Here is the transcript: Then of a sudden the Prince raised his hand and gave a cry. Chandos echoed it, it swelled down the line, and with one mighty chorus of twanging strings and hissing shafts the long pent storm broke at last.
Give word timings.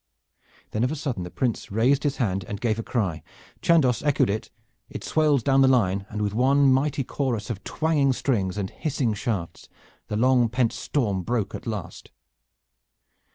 Then 0.71 0.83
of 0.83 0.91
a 0.91 0.95
sudden 0.95 1.21
the 1.21 1.29
Prince 1.29 1.71
raised 1.71 2.01
his 2.01 2.17
hand 2.17 2.43
and 2.47 2.59
gave 2.59 2.79
a 2.79 2.81
cry. 2.81 3.21
Chandos 3.61 4.01
echoed 4.01 4.31
it, 4.31 4.49
it 4.89 5.03
swelled 5.03 5.43
down 5.43 5.61
the 5.61 5.67
line, 5.67 6.07
and 6.09 6.23
with 6.23 6.33
one 6.33 6.73
mighty 6.73 7.03
chorus 7.03 7.51
of 7.51 7.63
twanging 7.63 8.11
strings 8.11 8.57
and 8.57 8.71
hissing 8.71 9.13
shafts 9.13 9.69
the 10.07 10.17
long 10.17 10.49
pent 10.49 10.73
storm 10.73 11.21
broke 11.21 11.53
at 11.53 11.67
last. 11.67 12.09